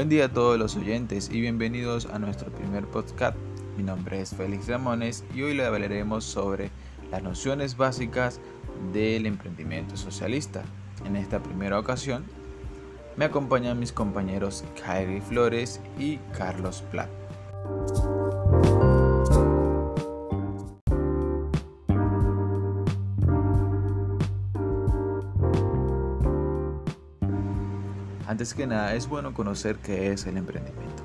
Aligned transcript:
Buen 0.00 0.08
día 0.08 0.24
a 0.24 0.32
todos 0.32 0.58
los 0.58 0.76
oyentes 0.76 1.28
y 1.30 1.42
bienvenidos 1.42 2.06
a 2.06 2.18
nuestro 2.18 2.50
primer 2.50 2.86
podcast. 2.86 3.36
Mi 3.76 3.82
nombre 3.82 4.22
es 4.22 4.34
Félix 4.34 4.66
Ramones 4.66 5.24
y 5.34 5.42
hoy 5.42 5.52
le 5.52 5.66
hablaremos 5.66 6.24
sobre 6.24 6.70
las 7.10 7.22
nociones 7.22 7.76
básicas 7.76 8.40
del 8.94 9.26
emprendimiento 9.26 9.98
socialista. 9.98 10.62
En 11.04 11.16
esta 11.16 11.42
primera 11.42 11.78
ocasión 11.78 12.24
me 13.18 13.26
acompañan 13.26 13.78
mis 13.78 13.92
compañeros 13.92 14.64
Kyrie 14.82 15.20
Flores 15.20 15.82
y 15.98 16.16
Carlos 16.34 16.82
Platt. 16.90 17.10
Antes 28.30 28.54
que 28.54 28.64
nada, 28.64 28.94
es 28.94 29.08
bueno 29.08 29.34
conocer 29.34 29.78
qué 29.78 30.12
es 30.12 30.24
el 30.24 30.36
emprendimiento. 30.36 31.02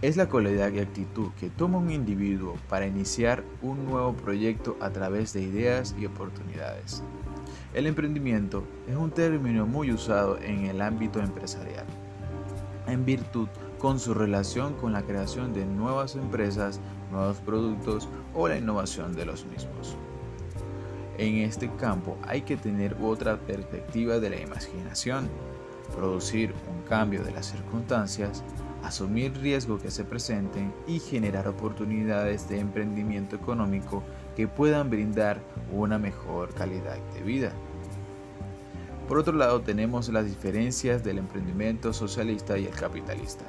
Es 0.00 0.16
la 0.16 0.28
cualidad 0.28 0.70
y 0.70 0.78
actitud 0.78 1.32
que 1.40 1.50
toma 1.50 1.78
un 1.78 1.90
individuo 1.90 2.54
para 2.68 2.86
iniciar 2.86 3.42
un 3.62 3.84
nuevo 3.84 4.12
proyecto 4.12 4.76
a 4.80 4.90
través 4.90 5.32
de 5.32 5.42
ideas 5.42 5.96
y 5.98 6.06
oportunidades. 6.06 7.02
El 7.74 7.88
emprendimiento 7.88 8.62
es 8.86 8.94
un 8.94 9.10
término 9.10 9.66
muy 9.66 9.90
usado 9.90 10.38
en 10.38 10.66
el 10.66 10.82
ámbito 10.82 11.18
empresarial, 11.18 11.86
en 12.86 13.04
virtud 13.04 13.48
con 13.80 13.98
su 13.98 14.14
relación 14.14 14.74
con 14.74 14.92
la 14.92 15.02
creación 15.02 15.52
de 15.52 15.66
nuevas 15.66 16.14
empresas, 16.14 16.78
nuevos 17.10 17.38
productos 17.38 18.08
o 18.36 18.46
la 18.46 18.56
innovación 18.56 19.16
de 19.16 19.26
los 19.26 19.44
mismos. 19.46 19.96
En 21.18 21.38
este 21.38 21.68
campo 21.74 22.16
hay 22.22 22.42
que 22.42 22.56
tener 22.56 22.96
otra 23.02 23.36
perspectiva 23.36 24.20
de 24.20 24.30
la 24.30 24.40
imaginación 24.40 25.28
producir 25.94 26.54
un 26.70 26.82
cambio 26.88 27.22
de 27.22 27.32
las 27.32 27.46
circunstancias, 27.46 28.42
asumir 28.82 29.36
riesgos 29.38 29.82
que 29.82 29.90
se 29.90 30.04
presenten 30.04 30.72
y 30.86 31.00
generar 31.00 31.48
oportunidades 31.48 32.48
de 32.48 32.60
emprendimiento 32.60 33.36
económico 33.36 34.02
que 34.36 34.48
puedan 34.48 34.90
brindar 34.90 35.40
una 35.72 35.98
mejor 35.98 36.54
calidad 36.54 36.96
de 37.14 37.22
vida. 37.22 37.52
Por 39.08 39.18
otro 39.18 39.32
lado, 39.32 39.62
tenemos 39.62 40.08
las 40.10 40.26
diferencias 40.26 41.02
del 41.02 41.18
emprendimiento 41.18 41.92
socialista 41.92 42.58
y 42.58 42.66
el 42.66 42.74
capitalista. 42.74 43.46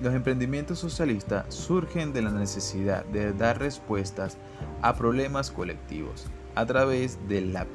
Los 0.00 0.14
emprendimientos 0.14 0.80
socialistas 0.80 1.54
surgen 1.54 2.12
de 2.12 2.22
la 2.22 2.30
necesidad 2.30 3.04
de 3.06 3.32
dar 3.32 3.58
respuestas 3.58 4.36
a 4.82 4.94
problemas 4.96 5.50
colectivos 5.50 6.26
a 6.54 6.66
través 6.66 7.18
de 7.28 7.40
la 7.40 7.66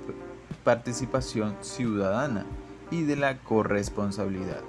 participación 0.64 1.56
ciudadana 1.62 2.46
y 2.92 3.04
de 3.04 3.16
la 3.16 3.38
corresponsabilidad. 3.40 4.62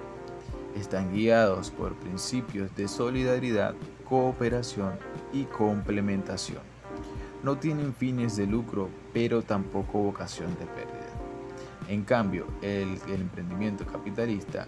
Están 0.77 1.13
guiados 1.13 1.71
por 1.71 1.95
principios 1.95 2.75
de 2.77 2.89
solidaridad, 2.89 3.75
cooperación 4.09 4.93
y 5.33 5.45
complementación. 5.45 6.63
No 7.43 7.57
tienen 7.59 7.95
fines 7.95 8.37
de 8.37 8.47
lucro, 8.47 8.89
pero 9.13 9.43
tampoco 9.43 9.99
vocación 9.99 10.51
de 10.59 10.67
pérdida. 10.67 11.09
En 11.89 12.05
cambio, 12.05 12.47
el, 12.61 12.99
emprendimiento 13.09 13.87
capitalista 13.87 14.67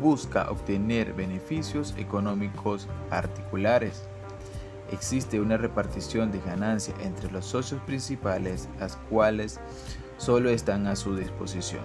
busca 0.00 0.50
obtener 0.50 1.12
beneficios 1.12 1.94
económicos 1.96 2.88
particulares. 3.10 4.02
Existe 4.90 5.40
una 5.40 5.56
repartición 5.56 6.32
de 6.32 6.40
ganancia 6.40 6.94
entre 7.00 7.30
los 7.30 7.44
socios 7.44 7.80
principales, 7.82 8.68
las 8.80 8.96
cuales 9.08 9.60
solo 10.16 10.50
están 10.50 10.86
a 10.86 10.96
su 10.96 11.14
disposición. 11.14 11.84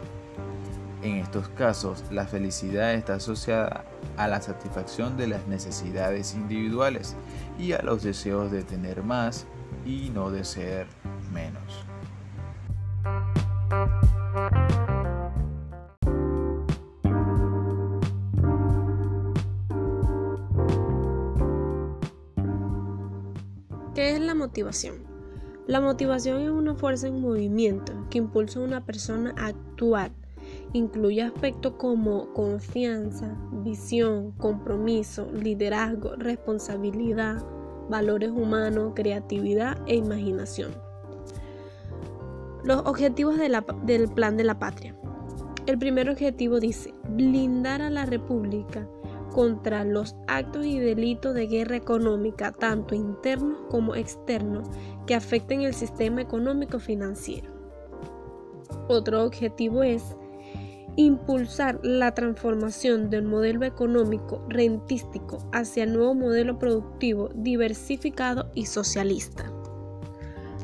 En 1.02 1.16
estos 1.16 1.48
casos, 1.50 2.04
la 2.12 2.28
felicidad 2.28 2.94
está 2.94 3.16
asociada 3.16 3.86
a 4.18 4.28
la 4.28 4.42
satisfacción 4.42 5.16
de 5.16 5.28
las 5.28 5.48
necesidades 5.48 6.34
individuales 6.36 7.16
y 7.58 7.72
a 7.72 7.82
los 7.82 8.04
deseos 8.04 8.52
de 8.52 8.64
tener 8.64 9.02
más 9.02 9.48
y 9.86 10.10
no 10.10 10.30
de 10.30 10.44
ser 10.44 10.88
menos. 11.34 11.86
¿Qué 23.96 24.16
es 24.16 24.20
la 24.20 24.36
motivación? 24.36 24.96
La 25.66 25.80
motivación 25.80 26.42
es 26.42 26.50
una 26.50 26.76
fuerza 26.76 27.08
en 27.08 27.22
movimiento 27.22 27.94
que 28.10 28.18
impulsa 28.18 28.60
a 28.60 28.64
una 28.64 28.86
persona 28.86 29.34
a 29.38 29.48
actuar 29.48 30.12
Incluye 30.74 31.22
aspectos 31.22 31.74
como 31.78 32.32
confianza, 32.34 33.38
visión, 33.64 34.32
compromiso, 34.34 35.32
liderazgo, 35.32 36.16
responsabilidad, 36.16 37.44
valores 37.90 38.30
humanos, 38.30 38.94
creatividad 38.96 39.78
e 39.88 39.96
imaginación. 39.96 40.72
Los 42.64 42.80
objetivos 42.86 43.38
del 43.38 44.10
plan 44.10 44.38
de 44.38 44.44
la 44.44 44.60
patria. 44.60 44.96
El 45.66 45.78
primer 45.78 46.10
objetivo 46.10 46.60
dice 46.60 46.94
blindar 47.10 47.82
a 47.82 47.90
la 47.90 48.06
República 48.06 48.88
contra 49.34 49.84
los 49.84 50.16
actos 50.28 50.66
y 50.66 50.80
delitos 50.80 51.36
de 51.36 51.48
guerra 51.48 51.76
económica, 51.76 52.52
tanto 52.52 52.96
internos 52.96 53.60
como 53.70 53.96
externos, 53.96 54.68
que 55.06 55.16
afecten 55.16 55.62
el 55.62 55.74
sistema 55.74 56.22
económico 56.22 56.80
financiero. 56.80 57.52
Otro 58.88 59.24
objetivo 59.24 59.84
es 59.84 60.16
impulsar 61.00 61.80
la 61.82 62.14
transformación 62.14 63.10
del 63.10 63.24
modelo 63.24 63.66
económico 63.66 64.44
rentístico 64.50 65.38
hacia 65.54 65.86
el 65.86 65.94
nuevo 65.94 66.14
modelo 66.14 66.60
productivo 66.60 67.30
diversificado 67.34 68.52
y 68.54 68.66
socialista. 68.66 69.50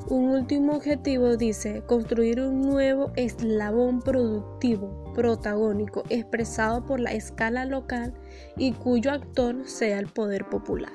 Un 0.10 0.32
último 0.32 0.76
objetivo 0.76 1.38
dice 1.38 1.84
construir 1.88 2.42
un 2.42 2.62
nuevo 2.62 3.14
eslabón 3.16 4.02
productivo 4.02 5.14
protagónico 5.14 6.04
expresado 6.10 6.86
por 6.86 7.00
la 7.00 7.14
escala 7.14 7.66
local 7.66 8.14
y 8.58 8.74
cuyo 8.74 9.12
actor 9.12 9.66
sea 9.66 10.00
el 10.00 10.08
poder 10.08 10.50
popular. 10.50 10.92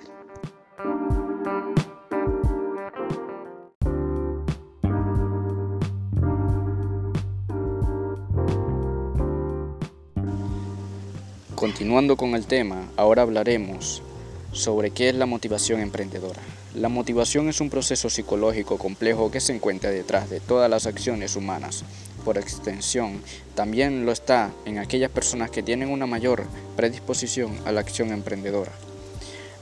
Continuando 11.61 12.17
con 12.17 12.35
el 12.35 12.47
tema, 12.47 12.89
ahora 12.97 13.21
hablaremos 13.21 14.03
sobre 14.51 14.93
qué 14.93 15.11
es 15.11 15.15
la 15.15 15.27
motivación 15.27 15.81
emprendedora. 15.81 16.41
La 16.75 16.89
motivación 16.89 17.51
es 17.51 17.61
un 17.61 17.69
proceso 17.69 18.09
psicológico 18.09 18.79
complejo 18.79 19.31
que 19.31 19.41
se 19.41 19.55
encuentra 19.55 19.91
detrás 19.91 20.31
de 20.31 20.41
todas 20.41 20.71
las 20.71 20.87
acciones 20.87 21.37
humanas. 21.37 21.85
Por 22.25 22.39
extensión, 22.39 23.21
también 23.55 24.07
lo 24.07 24.13
está 24.13 24.53
en 24.65 24.79
aquellas 24.79 25.11
personas 25.11 25.51
que 25.51 25.63
tienen 25.63 25.91
una 25.91 26.07
mayor 26.07 26.47
predisposición 26.79 27.55
a 27.67 27.73
la 27.73 27.81
acción 27.81 28.11
emprendedora. 28.11 28.73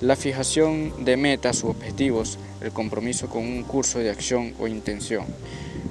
La 0.01 0.15
fijación 0.15 1.05
de 1.05 1.17
metas 1.17 1.65
u 1.65 1.71
objetivos, 1.71 2.39
el 2.61 2.71
compromiso 2.71 3.29
con 3.29 3.43
un 3.43 3.65
curso 3.65 3.99
de 3.99 4.11
acción 4.11 4.55
o 4.61 4.69
intención, 4.69 5.27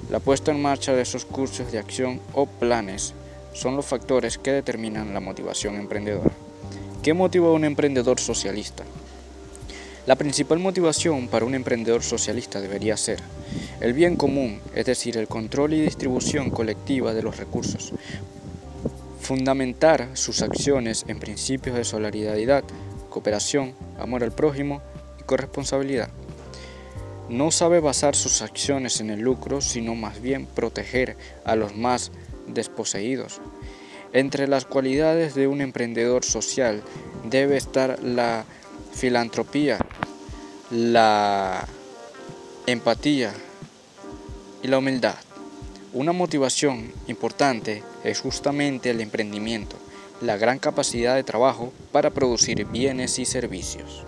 la 0.10 0.22
puesta 0.22 0.54
en 0.54 0.62
marcha 0.62 0.94
de 0.94 1.02
esos 1.02 1.26
cursos 1.26 1.70
de 1.74 1.80
acción 1.80 2.22
o 2.32 2.46
planes 2.46 3.14
son 3.58 3.76
los 3.76 3.88
factores 3.88 4.38
que 4.38 4.52
determinan 4.52 5.16
la 5.16 5.20
motivación 5.20 5.78
emprendedora. 5.78 6.30
¿Qué 7.02 7.16
motiva 7.16 7.48
a 7.48 7.54
un 7.54 7.66
emprendedor 7.66 8.20
socialista? 8.20 8.84
La 10.06 10.16
principal 10.16 10.60
motivación 10.60 11.28
para 11.28 11.44
un 11.44 11.56
emprendedor 11.56 12.04
socialista 12.04 12.62
debería 12.62 12.96
ser 12.96 13.20
el 13.82 13.94
bien 13.94 14.16
común, 14.16 14.62
es 14.76 14.86
decir, 14.86 15.18
el 15.18 15.28
control 15.28 15.74
y 15.74 15.82
distribución 15.82 16.52
colectiva 16.52 17.16
de 17.16 17.24
los 17.24 17.38
recursos, 17.38 17.94
fundamentar 19.20 20.10
sus 20.14 20.44
acciones 20.44 21.04
en 21.08 21.20
principios 21.20 21.76
de 21.76 21.84
solidaridad, 21.84 22.64
cooperación, 23.10 23.74
amor 24.00 24.24
al 24.24 24.34
prójimo 24.34 24.84
y 25.20 25.24
corresponsabilidad. 25.24 26.10
No 27.28 27.50
sabe 27.50 27.80
basar 27.80 28.16
sus 28.16 28.44
acciones 28.44 29.02
en 29.02 29.10
el 29.10 29.22
lucro, 29.22 29.62
sino 29.62 29.96
más 29.96 30.22
bien 30.22 30.46
proteger 30.46 31.18
a 31.44 31.56
los 31.56 31.76
más 31.76 32.12
desposeídos. 32.48 33.42
Entre 34.14 34.48
las 34.48 34.66
cualidades 34.66 35.36
de 35.36 35.48
un 35.48 35.62
emprendedor 35.62 36.24
social 36.24 36.82
debe 37.30 37.58
estar 37.58 38.02
la 38.02 38.46
filantropía, 38.94 39.78
la 40.72 41.68
empatía 42.66 43.34
y 44.64 44.68
la 44.68 44.78
humildad. 44.78 45.16
Una 45.94 46.12
motivación 46.12 46.92
importante 47.08 47.84
es 48.04 48.20
justamente 48.20 48.90
el 48.90 49.02
emprendimiento, 49.02 49.78
la 50.22 50.38
gran 50.38 50.60
capacidad 50.60 51.16
de 51.16 51.24
trabajo 51.24 51.72
para 51.92 52.10
producir 52.12 52.66
bienes 52.66 53.20
y 53.20 53.26
servicios. 53.26 54.04